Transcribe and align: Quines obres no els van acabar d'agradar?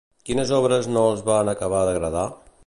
Quines 0.29 0.53
obres 0.59 0.89
no 0.95 1.03
els 1.11 1.21
van 1.29 1.53
acabar 1.55 1.83
d'agradar? 1.91 2.27